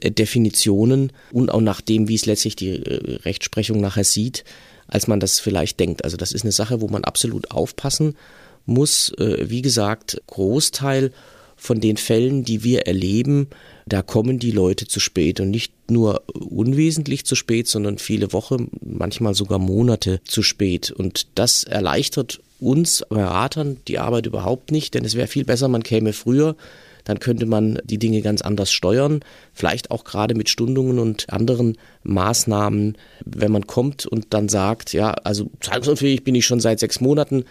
äh, 0.01 0.11
Definitionen 0.11 1.13
und 1.31 1.49
auch 1.51 1.61
nach 1.61 1.79
dem, 1.79 2.09
wie 2.09 2.15
es 2.15 2.25
letztlich 2.25 2.57
die 2.57 2.71
äh, 2.71 3.15
Rechtsprechung 3.23 3.79
nachher 3.79 4.03
sieht, 4.03 4.43
als 4.87 5.07
man 5.07 5.21
das 5.21 5.39
vielleicht 5.39 5.79
denkt. 5.79 6.03
Also 6.03 6.17
das 6.17 6.33
ist 6.33 6.43
eine 6.43 6.51
Sache, 6.51 6.81
wo 6.81 6.89
man 6.89 7.05
absolut 7.05 7.51
aufpassen 7.51 8.07
muss 8.07 8.44
muss, 8.65 9.09
äh, 9.17 9.49
wie 9.49 9.61
gesagt, 9.61 10.21
Großteil 10.27 11.11
von 11.55 11.79
den 11.79 11.97
Fällen, 11.97 12.43
die 12.43 12.63
wir 12.63 12.85
erleben, 12.87 13.47
da 13.85 14.01
kommen 14.01 14.39
die 14.39 14.51
Leute 14.51 14.87
zu 14.87 14.99
spät 14.99 15.39
und 15.39 15.51
nicht 15.51 15.73
nur 15.89 16.23
unwesentlich 16.33 17.25
zu 17.25 17.35
spät, 17.35 17.67
sondern 17.67 17.97
viele 17.97 18.33
Wochen, 18.33 18.69
manchmal 18.81 19.35
sogar 19.35 19.59
Monate 19.59 20.19
zu 20.25 20.41
spät. 20.41 20.91
Und 20.91 21.27
das 21.35 21.63
erleichtert 21.63 22.41
uns 22.59 23.05
Beratern 23.09 23.77
die 23.87 23.99
Arbeit 23.99 24.25
überhaupt 24.25 24.71
nicht, 24.71 24.93
denn 24.93 25.05
es 25.05 25.15
wäre 25.15 25.27
viel 25.27 25.45
besser, 25.45 25.67
man 25.67 25.83
käme 25.83 26.13
früher, 26.13 26.55
dann 27.03 27.19
könnte 27.19 27.45
man 27.45 27.79
die 27.83 27.99
Dinge 27.99 28.21
ganz 28.21 28.41
anders 28.41 28.71
steuern, 28.71 29.19
vielleicht 29.53 29.91
auch 29.91 30.03
gerade 30.03 30.33
mit 30.33 30.49
Stundungen 30.49 30.97
und 30.97 31.31
anderen 31.31 31.77
Maßnahmen, 32.03 32.97
wenn 33.23 33.51
man 33.51 33.67
kommt 33.67 34.07
und 34.07 34.27
dann 34.33 34.49
sagt, 34.49 34.93
ja, 34.93 35.11
also 35.11 35.51
zahlungsunfähig 35.61 36.23
bin 36.23 36.35
ich 36.35 36.45
schon 36.45 36.59
seit 36.59 36.79
sechs 36.79 36.99
Monaten, 36.99 37.45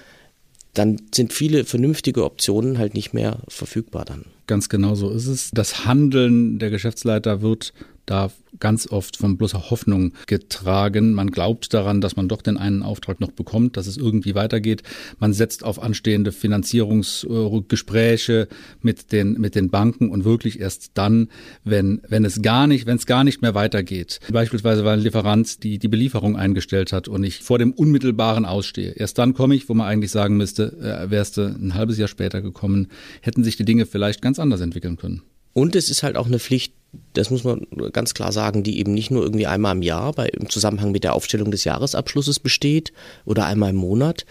dann 0.75 1.01
sind 1.15 1.33
viele 1.33 1.65
vernünftige 1.65 2.25
Optionen 2.25 2.79
halt 2.79 2.95
nicht 2.95 3.15
mehr 3.15 3.41
verfügbar 3.49 4.05
dann. 4.05 4.27
Ganz 4.47 4.69
genau 4.69 4.95
so 4.95 5.11
ist 5.11 5.27
es. 5.27 5.51
Das 5.53 5.87
Handeln 5.87 6.59
der 6.59 6.71
Geschäftsleiter 6.71 7.41
wird 7.41 7.73
da 8.07 8.31
ganz 8.61 8.91
oft 8.91 9.17
von 9.17 9.37
bloßer 9.37 9.71
Hoffnung 9.71 10.13
getragen. 10.27 11.15
Man 11.15 11.31
glaubt 11.31 11.73
daran, 11.75 12.01
dass 12.01 12.17
man 12.17 12.29
doch 12.29 12.43
den 12.43 12.57
einen 12.57 12.83
Auftrag 12.83 13.21
noch 13.21 13.33
bekommt, 13.33 13.77
dass 13.77 13.87
es 13.87 13.97
irgendwie 13.97 14.35
weitergeht. 14.35 14.83
Man 15.19 15.33
setzt 15.33 15.65
auf 15.65 15.83
anstehende 15.83 16.33
Finanzierungsgespräche 16.33 18.49
mit 18.81 19.13
den, 19.13 19.41
mit 19.41 19.55
den 19.55 19.71
Banken 19.71 20.11
und 20.11 20.25
wirklich 20.25 20.61
erst 20.61 20.93
dann, 20.95 21.29
wenn, 21.65 22.01
wenn 22.09 22.25
es 22.25 22.43
gar 22.43 22.67
nicht, 22.67 22.87
wenn 22.87 22.97
es 22.97 23.07
gar 23.07 23.25
nicht 23.25 23.43
mehr 23.43 23.55
weitergeht. 23.55 24.21
Beispielsweise, 24.31 24.85
weil 24.85 24.99
ein 24.99 25.05
Lieferant 25.05 25.63
die, 25.63 25.79
die 25.79 25.89
Belieferung 25.89 26.37
eingestellt 26.37 26.93
hat 26.93 27.09
und 27.09 27.25
ich 27.25 27.41
vor 27.41 27.59
dem 27.59 27.73
unmittelbaren 27.73 28.45
ausstehe. 28.45 28.93
Erst 28.93 29.19
dann 29.19 29.35
komme 29.35 29.55
ich, 29.55 29.69
wo 29.69 29.75
man 29.75 29.87
eigentlich 29.87 30.11
sagen 30.11 30.37
müsste, 30.37 30.77
äh, 30.81 31.11
wärst 31.11 31.37
du 31.37 31.43
ein 31.43 31.75
halbes 31.75 31.99
Jahr 31.99 32.09
später 32.09 32.41
gekommen, 32.41 32.89
hätten 33.21 33.45
sich 33.45 33.57
die 33.57 33.65
Dinge 33.65 33.87
vielleicht 33.87 34.23
ganz 34.23 34.39
anders 34.39 34.61
entwickeln 34.61 34.97
können. 34.97 35.23
Und 35.55 35.77
es 35.77 35.89
ist 35.89 36.03
halt 36.03 36.17
auch 36.17 36.27
eine 36.27 36.39
Pflicht, 36.39 36.75
das 37.15 37.31
muss 37.31 37.45
man 37.45 37.67
ganz 37.93 38.13
klar 38.13 38.33
sagen, 38.33 38.63
die 38.63 38.79
eben 38.79 38.93
nicht 38.93 39.11
nur 39.11 39.23
irgendwie 39.23 39.47
einmal 39.47 39.75
im 39.75 39.83
Jahr 39.83 40.13
bei, 40.13 40.27
im 40.27 40.51
Zusammenhang 40.51 40.93
mit 40.93 41.05
der 41.05 41.15
Aufstellung 41.15 41.51
des 41.51 41.65
Jahresabschlusses 41.65 42.41
besteht 42.41 42.93
oder 43.25 43.47
einmal 43.47 43.71
im 43.71 43.77
Monat, 43.77 44.27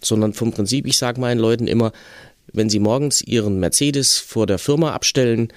sondern 0.00 0.32
vom 0.32 0.52
Prinzip, 0.52 0.86
ich 0.86 0.96
sage 0.96 1.20
meinen 1.20 1.40
Leuten 1.40 1.66
immer, 1.66 1.92
wenn 2.52 2.70
sie 2.70 2.78
morgens 2.78 3.20
ihren 3.22 3.58
Mercedes 3.58 4.18
vor 4.18 4.46
der 4.46 4.58
Firma 4.58 4.92
abstellen, 4.92 5.48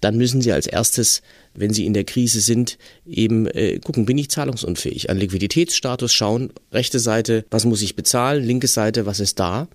dann 0.00 0.16
müssen 0.16 0.42
sie 0.42 0.52
als 0.52 0.66
erstes, 0.66 1.22
wenn 1.54 1.72
sie 1.72 1.86
in 1.86 1.94
der 1.94 2.04
Krise 2.04 2.40
sind, 2.40 2.76
eben 3.06 3.46
äh, 3.46 3.78
gucken, 3.78 4.04
bin 4.04 4.18
ich 4.18 4.30
zahlungsunfähig, 4.30 5.08
an 5.08 5.16
Liquiditätsstatus 5.16 6.12
schauen, 6.12 6.50
rechte 6.72 6.98
Seite, 6.98 7.46
was 7.50 7.64
muss 7.64 7.80
ich 7.80 7.96
bezahlen, 7.96 8.44
linke 8.44 8.66
Seite, 8.66 9.06
was 9.06 9.20
ist 9.20 9.40
da 9.40 9.68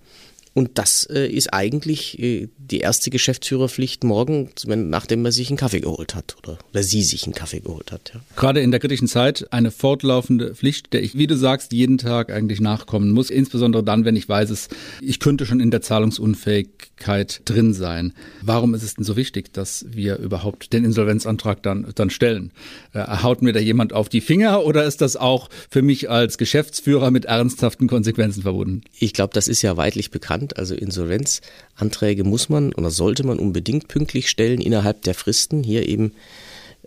und 0.60 0.72
das 0.74 1.08
äh, 1.10 1.26
ist 1.26 1.54
eigentlich 1.54 2.18
äh, 2.18 2.48
die 2.58 2.80
erste 2.80 3.08
Geschäftsführerpflicht 3.08 4.04
morgen, 4.04 4.50
wenn, 4.66 4.90
nachdem 4.90 5.22
man 5.22 5.32
sich 5.32 5.48
einen 5.48 5.56
Kaffee 5.56 5.80
geholt 5.80 6.14
hat 6.14 6.36
oder, 6.36 6.58
oder 6.70 6.82
sie 6.82 7.02
sich 7.02 7.24
einen 7.24 7.32
Kaffee 7.32 7.60
geholt 7.60 7.92
hat. 7.92 8.12
Ja. 8.12 8.20
Gerade 8.36 8.60
in 8.60 8.70
der 8.70 8.78
kritischen 8.78 9.08
Zeit 9.08 9.50
eine 9.54 9.70
fortlaufende 9.70 10.54
Pflicht, 10.54 10.92
der 10.92 11.02
ich, 11.02 11.16
wie 11.16 11.26
du 11.26 11.34
sagst, 11.34 11.72
jeden 11.72 11.96
Tag 11.96 12.30
eigentlich 12.30 12.60
nachkommen 12.60 13.10
muss. 13.10 13.30
Insbesondere 13.30 13.82
dann, 13.82 14.04
wenn 14.04 14.16
ich 14.16 14.28
weiß, 14.28 14.50
es, 14.50 14.68
ich 15.00 15.18
könnte 15.18 15.46
schon 15.46 15.60
in 15.60 15.70
der 15.70 15.80
Zahlungsunfähigkeit 15.80 17.40
drin 17.46 17.72
sein. 17.72 18.12
Warum 18.42 18.74
ist 18.74 18.82
es 18.82 18.96
denn 18.96 19.04
so 19.06 19.16
wichtig, 19.16 19.54
dass 19.54 19.86
wir 19.88 20.18
überhaupt 20.18 20.74
den 20.74 20.84
Insolvenzantrag 20.84 21.62
dann, 21.62 21.90
dann 21.94 22.10
stellen? 22.10 22.52
Äh, 22.92 23.22
haut 23.22 23.40
mir 23.40 23.54
da 23.54 23.60
jemand 23.60 23.94
auf 23.94 24.10
die 24.10 24.20
Finger 24.20 24.62
oder 24.62 24.84
ist 24.84 25.00
das 25.00 25.16
auch 25.16 25.48
für 25.70 25.80
mich 25.80 26.10
als 26.10 26.36
Geschäftsführer 26.36 27.10
mit 27.10 27.24
ernsthaften 27.24 27.88
Konsequenzen 27.88 28.42
verbunden? 28.42 28.82
Ich 28.98 29.14
glaube, 29.14 29.32
das 29.32 29.48
ist 29.48 29.62
ja 29.62 29.78
weitlich 29.78 30.10
bekannt 30.10 30.49
gelernt. 30.50 30.58
Also 30.58 30.74
Insolvenzanträge 30.74 32.24
muss 32.24 32.48
man 32.48 32.72
oder 32.74 32.90
sollte 32.90 33.24
man 33.24 33.38
unbedingt 33.38 33.88
pünktlich 33.88 34.28
stellen 34.28 34.60
innerhalb 34.60 35.02
der 35.02 35.14
Fristen. 35.14 35.62
Hier 35.62 35.88
eben 35.88 36.12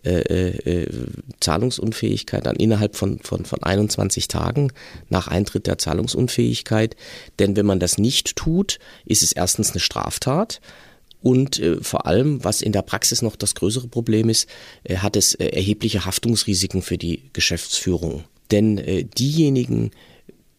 äh, 0.03 0.19
äh, 0.19 0.89
Zahlungsunfähigkeit 1.39 2.45
dann 2.45 2.57
innerhalb 2.57 2.95
von, 2.95 3.19
von, 3.19 3.45
von 3.45 3.63
21 3.63 4.27
Tagen 4.27 4.71
nach 5.09 5.27
Eintritt 5.27 5.67
der 5.67 5.77
Zahlungsunfähigkeit. 5.77 6.95
Denn 7.39 7.55
wenn 7.55 7.65
man 7.65 7.79
das 7.79 7.97
nicht 7.97 8.35
tut, 8.35 8.79
ist 9.05 9.23
es 9.23 9.31
erstens 9.31 9.71
eine 9.71 9.79
Straftat. 9.79 10.59
Und 11.21 11.57
äh, 11.59 11.81
vor 11.81 12.05
allem, 12.05 12.43
was 12.43 12.61
in 12.61 12.73
der 12.73 12.81
Praxis 12.81 13.21
noch 13.21 13.37
das 13.37 13.55
größere 13.55 13.87
Problem 13.87 14.27
ist, 14.27 14.49
äh, 14.83 14.97
hat 14.97 15.15
es 15.15 15.35
äh, 15.35 15.45
erhebliche 15.45 16.03
Haftungsrisiken 16.03 16.81
für 16.81 16.97
die 16.97 17.29
Geschäftsführung. 17.31 18.25
Denn 18.51 18.77
äh, 18.77 19.05
diejenigen 19.05 19.91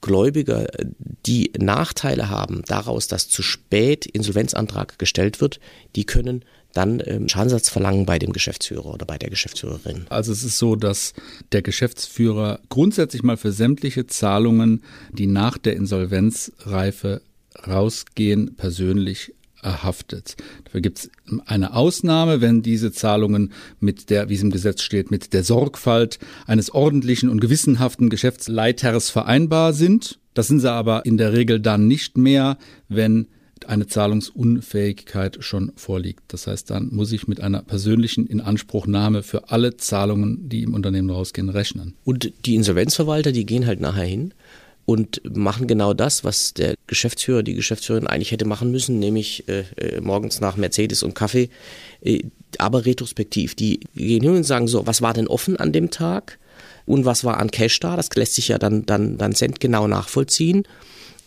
Gläubiger, 0.04 0.66
die 1.25 1.50
Nachteile 1.58 2.28
haben 2.28 2.62
daraus, 2.66 3.08
dass 3.08 3.26
zu 3.26 3.40
spät 3.42 4.04
Insolvenzantrag 4.04 4.99
gestellt 4.99 5.40
wird, 5.40 5.61
die 5.96 6.04
können 6.04 6.44
dann 6.75 7.02
ähm, 7.06 7.26
Schadensersatz 7.26 7.70
verlangen 7.70 8.04
bei 8.04 8.18
dem 8.18 8.34
Geschäftsführer 8.34 8.84
oder 8.84 9.06
bei 9.06 9.16
der 9.16 9.30
Geschäftsführerin. 9.30 10.04
Also 10.11 10.32
es 10.32 10.44
ist 10.44 10.58
so, 10.58 10.76
dass 10.76 11.14
der 11.52 11.62
Geschäftsführer 11.62 12.61
grundsätzlich 12.68 13.23
mal 13.23 13.38
für 13.38 13.50
sämtliche 13.50 14.06
Zahlungen, 14.06 14.82
die 15.11 15.26
nach 15.26 15.56
der 15.56 15.75
Insolvenzreife 15.75 17.23
rausgehen, 17.66 18.56
persönlich 18.56 19.32
erhaftet. 19.64 20.37
Dafür 20.64 20.80
gibt 20.80 20.99
es 20.99 21.11
eine 21.47 21.75
Ausnahme, 21.75 22.40
wenn 22.40 22.62
diese 22.62 22.92
Zahlungen 22.92 23.52
mit 23.80 24.11
der, 24.11 24.28
wie 24.28 24.35
es 24.35 24.42
im 24.42 24.50
Gesetz 24.50 24.83
steht, 24.83 25.11
mit 25.11 25.33
der 25.33 25.42
Sorgfalt 25.42 26.18
eines 26.47 26.73
ordentlichen 26.73 27.28
und 27.28 27.40
gewissenhaften 27.40 28.11
Geschäftsleiters 28.11 29.11
vereinbar 29.11 29.73
sind. 29.73 30.18
Das 30.35 30.49
sind 30.49 30.61
sie 30.61 30.71
aber 30.71 31.06
in 31.06 31.16
der 31.16 31.33
Regel 31.33 31.61
dann 31.61 31.88
nicht 31.88 32.16
mehr, 32.18 32.59
wenn 32.88 33.28
eine 33.66 33.87
Zahlungsunfähigkeit 33.87 35.38
schon 35.40 35.73
vorliegt. 35.76 36.23
Das 36.28 36.47
heißt, 36.47 36.71
dann 36.71 36.88
muss 36.92 37.12
ich 37.12 37.26
mit 37.26 37.40
einer 37.40 37.62
persönlichen 37.62 38.26
Inanspruchnahme 38.26 39.23
für 39.23 39.50
alle 39.50 39.76
Zahlungen, 39.76 40.49
die 40.49 40.62
im 40.62 40.75
Unternehmen 40.75 41.09
rausgehen, 41.09 41.49
rechnen. 41.49 41.94
Und 42.04 42.33
die 42.44 42.56
Insolvenzverwalter, 42.56 43.33
die 43.33 43.47
gehen 43.47 43.66
halt 43.66 43.80
nachher 43.80 44.04
hin 44.04 44.35
und 44.87 45.23
machen 45.37 45.67
genau 45.67 45.95
das, 45.95 46.25
was 46.25 46.55
der 46.55 46.75
Geschäftsführer, 46.87 47.43
die 47.43 47.55
Geschäftsführerin 47.55 48.07
eigentlich 48.07 48.33
hätte 48.33 48.45
machen 48.45 48.71
müssen, 48.71 48.99
nämlich 48.99 49.49
äh, 49.49 49.64
äh, 49.76 50.00
morgens 50.00 50.41
nach 50.41 50.57
Mercedes 50.57 51.03
und 51.03 51.14
Kaffee, 51.14 51.49
äh, 52.03 52.23
aber 52.59 52.85
retrospektiv. 52.85 53.55
Die 53.55 53.81
gehen 53.95 54.23
hin 54.23 54.37
und 54.37 54.45
sagen 54.45 54.69
so, 54.69 54.87
was 54.87 55.03
war 55.03 55.14
denn 55.14 55.29
offen 55.29 55.57
an 55.57 55.73
dem 55.73 55.91
Tag 55.91 56.38
und 56.87 57.05
was 57.05 57.25
war 57.25 57.38
an 57.38 57.50
Cash 57.50 57.81
da? 57.81 57.97
Das 57.97 58.11
lässt 58.14 58.35
sich 58.35 58.49
ja 58.49 58.59
dann, 58.59 58.85
dann, 58.85 59.17
dann 59.17 59.35
centgenau 59.35 59.88
nachvollziehen 59.88 60.64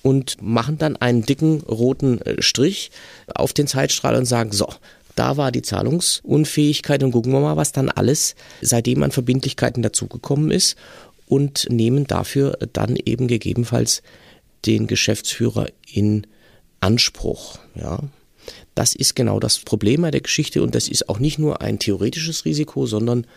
und 0.03 0.41
machen 0.41 0.77
dann 0.77 0.95
einen 0.95 1.23
dicken 1.23 1.61
roten 1.61 2.21
äh, 2.21 2.41
Strich 2.41 2.91
auf 3.33 3.53
den 3.53 3.67
Zeitstrahl 3.67 4.15
und 4.15 4.25
sagen 4.25 4.51
so, 4.51 4.69
da 5.15 5.35
war 5.35 5.51
die 5.51 5.63
Zahlungsunfähigkeit 5.63 7.01
und 7.01 7.11
gucken 7.11 7.33
wir 7.33 7.39
mal, 7.39 7.57
was 7.57 7.71
dann 7.71 7.89
alles 7.89 8.35
seitdem 8.61 9.01
an 9.01 9.11
Verbindlichkeiten 9.11 9.81
dazugekommen 9.81 10.51
ist 10.51 10.77
und 11.27 11.67
nehmen 11.69 12.07
dafür 12.07 12.57
dann 12.73 12.95
eben 12.95 13.27
gegebenenfalls 13.27 14.01
den 14.65 14.87
Geschäftsführer 14.87 15.67
in 15.91 16.25
Anspruch. 16.79 17.59
Ja. 17.75 17.99
Das 18.75 18.95
ist 18.95 19.15
genau 19.15 19.39
das 19.39 19.59
Problem 19.59 20.01
bei 20.03 20.11
der 20.11 20.21
Geschichte 20.21 20.63
und 20.63 20.73
das 20.73 20.87
ist 20.87 21.09
auch 21.09 21.19
nicht 21.19 21.37
nur 21.37 21.61
ein 21.61 21.79
theoretisches 21.79 22.45
Risiko, 22.45 22.85
sondern 22.85 23.27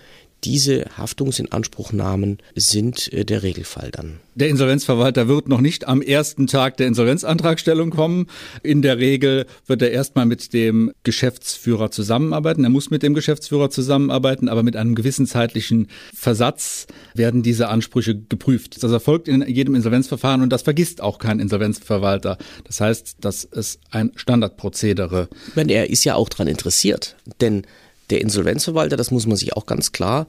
diese 0.44 0.86
Haftungsinanspruchnahmen 0.96 2.38
sind 2.54 3.12
äh, 3.12 3.24
der 3.24 3.42
Regelfall 3.42 3.90
dann. 3.90 4.20
Der 4.34 4.48
Insolvenzverwalter 4.48 5.28
wird 5.28 5.48
noch 5.48 5.60
nicht 5.60 5.86
am 5.86 6.00
ersten 6.00 6.46
Tag 6.46 6.76
der 6.76 6.86
Insolvenzantragstellung 6.86 7.90
kommen. 7.90 8.26
In 8.62 8.80
der 8.80 8.98
Regel 8.98 9.46
wird 9.66 9.82
er 9.82 9.90
erstmal 9.90 10.24
mit 10.24 10.52
dem 10.52 10.92
Geschäftsführer 11.02 11.90
zusammenarbeiten. 11.90 12.64
Er 12.64 12.70
muss 12.70 12.90
mit 12.90 13.02
dem 13.02 13.12
Geschäftsführer 13.12 13.70
zusammenarbeiten, 13.70 14.48
aber 14.48 14.62
mit 14.62 14.76
einem 14.76 14.94
gewissen 14.94 15.26
zeitlichen 15.26 15.88
Versatz 16.14 16.86
werden 17.14 17.42
diese 17.42 17.68
Ansprüche 17.68 18.16
geprüft. 18.16 18.82
Das 18.82 18.92
erfolgt 18.92 19.28
in 19.28 19.42
jedem 19.46 19.74
Insolvenzverfahren 19.74 20.42
und 20.42 20.50
das 20.50 20.62
vergisst 20.62 21.02
auch 21.02 21.18
kein 21.18 21.40
Insolvenzverwalter. 21.40 22.38
Das 22.64 22.80
heißt, 22.80 23.16
das 23.20 23.44
ist 23.44 23.80
ein 23.90 24.12
Standardprozedere. 24.14 25.28
Meine, 25.54 25.72
er 25.72 25.90
ist 25.90 26.04
ja 26.04 26.14
auch 26.14 26.28
daran 26.28 26.46
interessiert, 26.46 27.16
denn 27.40 27.66
der 28.10 28.20
Insolvenzverwalter, 28.20 28.96
das 28.96 29.10
muss 29.10 29.26
man 29.26 29.36
sich 29.36 29.54
auch 29.54 29.66
ganz 29.66 29.92
klar 29.92 30.28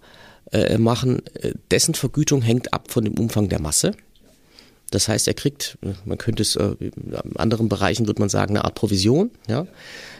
äh, 0.51 0.77
machen, 0.77 1.25
äh, 1.35 1.53
dessen 1.69 1.93
Vergütung 1.93 2.41
hängt 2.41 2.73
ab 2.73 2.91
von 2.91 3.03
dem 3.03 3.17
Umfang 3.17 3.49
der 3.49 3.61
Masse. 3.61 3.93
Das 4.91 5.07
heißt, 5.07 5.27
er 5.27 5.33
kriegt, 5.33 5.77
äh, 5.81 5.93
man 6.05 6.17
könnte 6.17 6.43
es, 6.43 6.55
äh, 6.55 6.75
in 6.79 7.15
anderen 7.35 7.69
Bereichen 7.69 8.07
würde 8.07 8.21
man 8.21 8.29
sagen, 8.29 8.55
eine 8.55 8.65
Art 8.65 8.75
Provision. 8.75 9.31
Ja? 9.47 9.67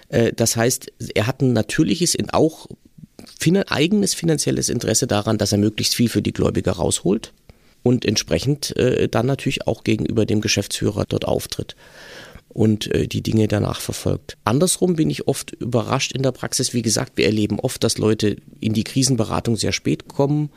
Äh, 0.09 0.33
das 0.33 0.55
heißt, 0.55 0.91
er 1.15 1.27
hat 1.27 1.41
ein 1.41 1.53
natürliches, 1.53 2.15
in 2.15 2.29
auch 2.29 2.67
fin 3.39 3.57
eigenes 3.57 4.13
finanzielles 4.13 4.69
Interesse 4.69 5.07
daran, 5.07 5.37
dass 5.37 5.51
er 5.51 5.57
möglichst 5.57 5.95
viel 5.95 6.09
für 6.09 6.21
die 6.21 6.33
Gläubiger 6.33 6.73
rausholt 6.73 7.33
und 7.83 8.05
entsprechend 8.05 8.75
äh, 8.77 9.07
dann 9.09 9.25
natürlich 9.25 9.67
auch 9.67 9.83
gegenüber 9.83 10.25
dem 10.25 10.41
Geschäftsführer 10.41 11.05
dort 11.07 11.25
auftritt 11.25 11.75
und 12.53 12.93
äh, 12.93 13.07
die 13.07 13.21
Dinge 13.21 13.47
danach 13.47 13.81
verfolgt. 13.81 14.37
Andersrum 14.43 14.95
bin 14.95 15.09
ich 15.09 15.27
oft 15.27 15.51
überrascht 15.53 16.11
in 16.11 16.23
der 16.23 16.31
Praxis. 16.31 16.73
Wie 16.73 16.81
gesagt, 16.81 17.13
wir 17.15 17.25
erleben 17.25 17.59
oft, 17.59 17.83
dass 17.83 17.97
Leute 17.97 18.37
in 18.59 18.73
die 18.73 18.83
Krisenberatung 18.83 19.55
sehr 19.55 19.71
spät 19.71 20.07
kommen, 20.07 20.49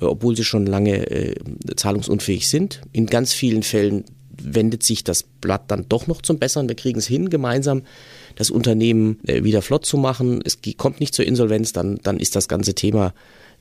äh, 0.00 0.04
obwohl 0.04 0.36
sie 0.36 0.44
schon 0.44 0.66
lange 0.66 1.10
äh, 1.10 1.34
zahlungsunfähig 1.76 2.48
sind. 2.48 2.82
In 2.92 3.06
ganz 3.06 3.32
vielen 3.32 3.62
Fällen 3.62 4.04
wendet 4.40 4.82
sich 4.82 5.04
das 5.04 5.22
Blatt 5.22 5.70
dann 5.70 5.86
doch 5.88 6.06
noch 6.06 6.22
zum 6.22 6.38
Besseren. 6.38 6.68
Wir 6.68 6.76
kriegen 6.76 6.98
es 6.98 7.06
hin, 7.06 7.30
gemeinsam 7.30 7.82
das 8.36 8.50
Unternehmen 8.50 9.18
äh, 9.26 9.42
wieder 9.42 9.62
flott 9.62 9.86
zu 9.86 9.96
machen. 9.96 10.40
Es 10.44 10.58
kommt 10.76 11.00
nicht 11.00 11.14
zur 11.14 11.26
Insolvenz, 11.26 11.72
dann, 11.72 11.98
dann 12.02 12.20
ist 12.20 12.36
das 12.36 12.48
ganze 12.48 12.74
Thema 12.74 13.14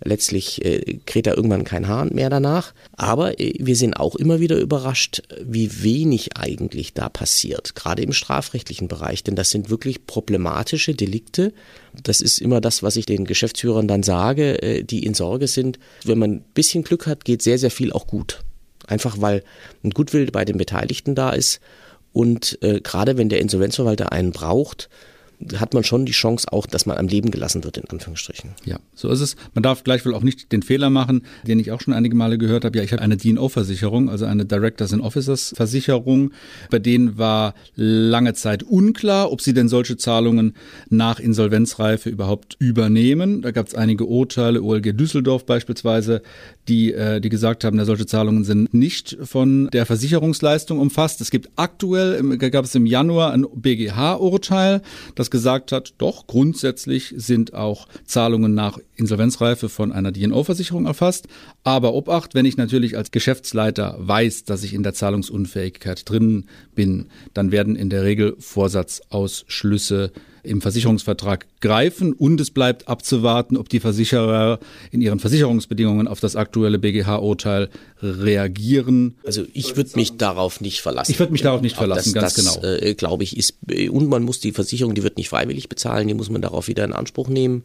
Letztlich 0.03 0.63
äh, 0.63 0.99
kräht 1.05 1.25
da 1.25 1.33
irgendwann 1.33 1.63
kein 1.63 1.87
Hahn 1.87 2.09
mehr 2.13 2.29
danach. 2.29 2.73
Aber 2.93 3.39
äh, 3.39 3.53
wir 3.59 3.75
sind 3.75 3.95
auch 3.95 4.15
immer 4.15 4.39
wieder 4.39 4.57
überrascht, 4.57 5.23
wie 5.43 5.83
wenig 5.83 6.37
eigentlich 6.37 6.93
da 6.93 7.09
passiert, 7.09 7.73
gerade 7.75 8.03
im 8.03 8.13
strafrechtlichen 8.13 8.87
Bereich. 8.87 9.23
Denn 9.23 9.35
das 9.35 9.49
sind 9.49 9.69
wirklich 9.69 10.05
problematische 10.05 10.93
Delikte. 10.93 11.51
Das 12.03 12.21
ist 12.21 12.39
immer 12.39 12.61
das, 12.61 12.83
was 12.83 12.95
ich 12.95 13.05
den 13.05 13.25
Geschäftsführern 13.25 13.87
dann 13.87 14.03
sage, 14.03 14.61
äh, 14.61 14.83
die 14.83 15.03
in 15.03 15.15
Sorge 15.15 15.47
sind. 15.47 15.79
Wenn 16.03 16.19
man 16.19 16.31
ein 16.31 16.45
bisschen 16.53 16.83
Glück 16.83 17.07
hat, 17.07 17.25
geht 17.25 17.41
sehr, 17.41 17.57
sehr 17.57 17.71
viel 17.71 17.91
auch 17.91 18.05
gut. 18.05 18.41
Einfach 18.85 19.19
weil 19.19 19.43
ein 19.83 19.89
Gutwill 19.89 20.29
bei 20.31 20.45
den 20.45 20.57
Beteiligten 20.57 21.15
da 21.15 21.31
ist. 21.31 21.59
Und 22.13 22.59
äh, 22.61 22.81
gerade 22.81 23.17
wenn 23.17 23.29
der 23.29 23.41
Insolvenzverwalter 23.41 24.11
einen 24.11 24.31
braucht, 24.31 24.89
hat 25.55 25.73
man 25.73 25.83
schon 25.83 26.05
die 26.05 26.13
Chance 26.13 26.47
auch, 26.51 26.65
dass 26.65 26.85
man 26.85 26.97
am 26.97 27.07
Leben 27.07 27.29
gelassen 27.29 27.63
wird, 27.63 27.77
in 27.77 27.85
Anführungsstrichen. 27.85 28.51
Ja, 28.65 28.79
so 28.95 29.09
ist 29.09 29.21
es. 29.21 29.35
Man 29.53 29.61
darf 29.61 29.83
gleichwohl 29.83 30.15
auch 30.15 30.23
nicht 30.23 30.51
den 30.51 30.63
Fehler 30.63 30.89
machen, 30.89 31.21
den 31.45 31.59
ich 31.59 31.71
auch 31.71 31.79
schon 31.81 31.93
einige 31.93 32.15
Male 32.15 32.37
gehört 32.37 32.65
habe. 32.65 32.77
Ja, 32.77 32.83
ich 32.83 32.91
habe 32.91 33.03
eine 33.03 33.17
DNO-Versicherung, 33.17 34.09
also 34.09 34.25
eine 34.25 34.45
Directors 34.45 34.93
and 34.93 35.03
Officers 35.03 35.53
Versicherung. 35.55 36.31
Bei 36.71 36.79
denen 36.79 37.17
war 37.17 37.53
lange 37.75 38.33
Zeit 38.33 38.63
unklar, 38.63 39.31
ob 39.31 39.41
sie 39.41 39.53
denn 39.53 39.69
solche 39.69 39.97
Zahlungen 39.97 40.53
nach 40.89 41.19
Insolvenzreife 41.19 42.09
überhaupt 42.09 42.55
übernehmen. 42.59 43.43
Da 43.43 43.51
gab 43.51 43.67
es 43.67 43.75
einige 43.75 44.05
Urteile, 44.05 44.63
OLG 44.63 44.93
Düsseldorf 44.93 45.45
beispielsweise, 45.45 46.23
die, 46.67 46.93
äh, 46.93 47.21
die 47.21 47.29
gesagt 47.29 47.63
haben, 47.63 47.77
ja, 47.77 47.85
solche 47.85 48.07
Zahlungen 48.07 48.43
sind 48.43 48.73
nicht 48.73 49.17
von 49.23 49.69
der 49.71 49.85
Versicherungsleistung 49.85 50.79
umfasst. 50.79 51.21
Es 51.21 51.29
gibt 51.29 51.49
aktuell, 51.55 52.37
gab 52.37 52.65
es 52.65 52.73
im 52.75 52.85
Januar 52.85 53.33
ein 53.33 53.45
BGH-Urteil, 53.53 54.81
das 55.15 55.26
gesagt 55.31 55.71
hat, 55.71 55.93
doch, 55.97 56.27
grundsätzlich 56.27 57.13
sind 57.17 57.53
auch 57.53 57.87
Zahlungen 58.05 58.53
nach 58.53 58.79
Insolvenzreife 58.95 59.69
von 59.69 59.91
einer 59.91 60.11
DNO-Versicherung 60.11 60.85
erfasst. 60.85 61.27
Aber 61.63 61.93
Obacht, 61.93 62.35
wenn 62.35 62.45
ich 62.45 62.57
natürlich 62.57 62.97
als 62.97 63.11
Geschäftsleiter 63.11 63.95
weiß, 63.99 64.43
dass 64.45 64.63
ich 64.63 64.73
in 64.73 64.83
der 64.83 64.93
Zahlungsunfähigkeit 64.93 66.09
drin 66.09 66.45
bin, 66.75 67.07
dann 67.33 67.51
werden 67.51 67.75
in 67.75 67.89
der 67.89 68.03
Regel 68.03 68.35
Vorsatzausschlüsse 68.39 70.11
im 70.47 70.61
Versicherungsvertrag 70.61 71.45
greifen 71.61 72.13
und 72.13 72.39
es 72.39 72.51
bleibt 72.51 72.87
abzuwarten, 72.87 73.57
ob 73.57 73.69
die 73.69 73.79
Versicherer 73.79 74.59
in 74.91 75.01
ihren 75.01 75.19
Versicherungsbedingungen 75.19 76.07
auf 76.07 76.19
das 76.19 76.35
aktuelle 76.35 76.79
BGH-Urteil 76.79 77.69
reagieren. 78.01 79.15
Also 79.25 79.43
ich 79.53 79.75
würde 79.75 79.91
mich 79.95 80.17
darauf 80.17 80.61
nicht 80.61 80.81
verlassen. 80.81 81.11
Ich 81.11 81.19
würde 81.19 81.31
mich 81.31 81.41
darauf 81.41 81.61
nicht 81.61 81.75
verlassen, 81.75 82.13
das, 82.13 82.35
ganz 82.35 82.35
das, 82.35 82.61
genau. 82.61 82.75
Äh, 82.75 82.95
glaube 82.95 83.23
ich, 83.23 83.37
ist 83.37 83.55
und 83.89 84.07
man 84.07 84.23
muss 84.23 84.39
die 84.39 84.51
Versicherung, 84.51 84.95
die 84.95 85.03
wird 85.03 85.17
nicht 85.17 85.29
freiwillig 85.29 85.69
bezahlen, 85.69 86.07
die 86.07 86.13
muss 86.13 86.29
man 86.29 86.41
darauf 86.41 86.67
wieder 86.67 86.85
in 86.85 86.93
Anspruch 86.93 87.27
nehmen. 87.27 87.63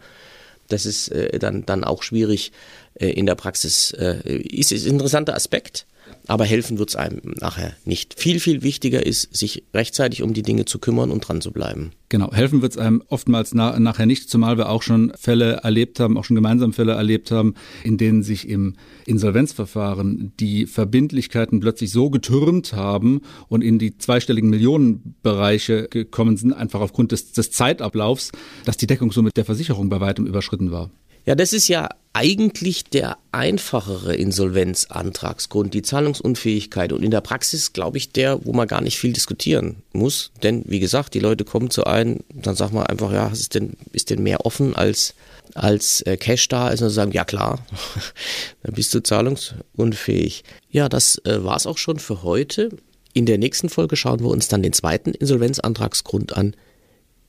Das 0.69 0.87
ist 0.87 1.09
äh, 1.09 1.39
dann 1.39 1.67
dann 1.67 1.85
auch 1.85 2.03
schwierig 2.03 2.53
äh, 2.95 3.09
in 3.11 3.27
der 3.27 3.35
Praxis. 3.35 3.93
Äh, 3.93 4.39
ist, 4.39 4.73
ist 4.73 4.87
ein 4.87 4.93
interessanter 4.93 5.35
Aspekt. 5.35 5.87
Aber 6.27 6.45
helfen 6.45 6.79
wird 6.79 6.91
es 6.91 6.97
einem 6.97 7.21
nachher 7.41 7.75
nicht. 7.85 8.19
Viel, 8.19 8.41
viel 8.41 8.63
wichtiger 8.63 9.05
ist, 9.05 9.35
sich 9.37 9.65
rechtzeitig 9.75 10.23
um 10.23 10.33
die 10.33 10.43
Dinge 10.43 10.65
zu 10.65 10.79
kümmern 10.79 11.11
und 11.11 11.27
dran 11.27 11.41
zu 11.41 11.53
bleiben. 11.53 11.93
Genau, 12.09 12.31
helfen 12.33 12.61
wird 12.61 12.73
es 12.73 12.79
einem 12.79 13.03
oftmals 13.09 13.55
na 13.55 13.79
nachher 13.81 14.05
nicht, 14.05 14.29
zumal 14.29 14.59
wir 14.59 14.69
auch 14.69 14.83
schon 14.83 15.13
Fälle 15.19 15.61
erlebt 15.63 15.99
haben, 15.99 16.19
auch 16.19 16.25
schon 16.25 16.35
gemeinsam 16.35 16.75
Fälle 16.75 16.93
erlebt 16.93 17.31
haben, 17.31 17.55
in 17.85 17.97
denen 17.97 18.23
sich 18.23 18.49
im 18.49 18.75
Insolvenzverfahren 19.07 20.33
die 20.39 20.67
Verbindlichkeiten 20.67 21.61
plötzlich 21.61 21.91
so 21.91 22.11
getürmt 22.11 22.75
haben 22.75 23.23
und 23.49 23.63
in 23.63 23.79
die 23.79 23.97
zweistelligen 23.97 24.51
Millionenbereiche 24.51 25.89
gekommen 25.89 26.37
sind, 26.37 26.53
einfach 26.53 26.81
aufgrund 26.81 27.13
des, 27.13 27.33
des 27.33 27.51
Zeitablaufs, 27.51 28.31
dass 28.67 28.77
die 28.77 28.87
Deckungssumme 28.87 29.31
der 29.35 29.47
Versicherung 29.47 29.89
bei 29.89 30.01
weitem 30.01 30.27
überschritten 30.27 30.71
war. 30.71 30.91
Ja, 31.25 31.35
das 31.35 31.53
ist 31.53 31.69
ja 31.69 31.89
eigentlich 32.15 32.85
der 32.85 33.17
einfachere 33.31 34.15
Insolvenzantragsgrund, 34.15 35.73
die 35.73 35.83
Zahlungsunfähigkeit. 35.83 36.93
Und 36.93 37.03
in 37.03 37.11
der 37.11 37.23
Praxis, 37.23 37.73
glaube 37.73 37.97
ich, 37.97 38.13
der, 38.13 38.45
wo 38.45 38.53
man 38.53 38.69
gar 38.69 38.83
nicht 38.83 38.99
viel 38.99 39.13
diskutieren 39.13 39.77
muss. 39.93 40.31
Denn, 40.43 40.65
wie 40.67 40.81
gesagt, 40.81 41.15
die 41.15 41.21
Leute 41.21 41.45
kommen 41.45 41.71
zu 41.71 41.85
einem, 41.85 42.21
dann 42.35 42.55
sagt 42.55 42.75
man 42.75 42.87
einfach, 42.87 43.13
ja, 43.13 43.29
ist 43.29 43.55
denn, 43.55 43.77
ist 43.93 44.11
denn 44.11 44.23
mehr 44.23 44.45
offen 44.45 44.77
als, 44.77 45.15
als 45.55 46.03
äh, 46.03 46.19
Cash 46.19 46.49
da? 46.49 46.67
Also 46.67 46.89
sagen, 46.91 47.13
ja 47.13 47.25
klar, 47.25 47.65
dann 48.63 48.75
bist 48.75 48.93
du 48.95 49.03
zahlungsunfähig. 49.03 50.45
Ja, 50.71 50.91
das 50.91 51.17
äh, 51.25 51.43
war's 51.43 51.67
auch 51.67 51.79
schon 51.79 51.99
für 51.99 52.23
heute. 52.23 52.71
In 53.15 53.25
der 53.27 53.39
nächsten 53.39 53.71
Folge 53.71 53.97
schauen 53.97 54.21
wir 54.21 54.29
uns 54.29 54.49
dann 54.49 54.63
den 54.63 54.73
zweiten 54.73 55.13
Insolvenzantragsgrund 55.13 56.37
an, 56.37 56.57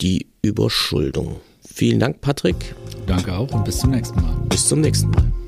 die 0.02 0.28
Überschuldung. 0.42 1.40
Vielen 1.76 2.00
Dank, 2.00 2.22
Patrick. 2.22 2.76
Danke 3.08 3.36
auch 3.36 3.52
und 3.52 3.66
bis 3.66 3.80
zum 3.80 3.90
nächsten 3.90 4.22
Mal. 4.22 4.36
Bis 4.48 4.68
zum 4.68 4.82
nächsten 4.82 5.10
Mal. 5.10 5.43